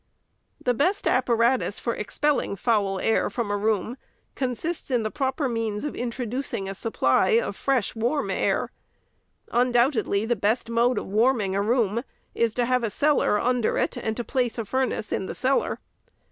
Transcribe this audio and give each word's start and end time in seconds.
The 0.59 0.73
best 0.73 1.07
apparatus 1.07 1.77
for 1.77 1.93
expelling 1.93 2.55
foul 2.55 2.99
air 3.01 3.29
from 3.29 3.51
a 3.51 3.55
room 3.55 3.71
44C 3.75 3.85
REPORT 3.85 3.87
OP 3.91 3.99
THE 3.99 4.25
SECRETARY 4.25 4.33
consists 4.57 4.89
in 4.91 5.03
the 5.03 5.11
proper 5.11 5.47
means 5.47 5.83
of 5.83 5.95
introducing 5.95 6.67
a 6.67 6.73
supply 6.73 7.27
of 7.37 7.55
fresh 7.55 7.95
warm 7.95 8.31
air. 8.31 8.71
Undoubtedly, 9.51 10.25
the 10.25 10.35
best 10.35 10.71
mode 10.71 10.97
of 10.97 11.05
warming 11.05 11.53
a 11.53 11.61
room 11.61 12.01
is 12.33 12.55
to 12.55 12.65
have 12.65 12.83
a 12.83 12.89
cellar 12.89 13.39
under 13.39 13.77
it, 13.77 13.95
and 13.95 14.17
to 14.17 14.23
place 14.23 14.57
a 14.57 14.65
furnace 14.65 15.11
in 15.11 15.27
the 15.27 15.35
cellar. 15.35 15.77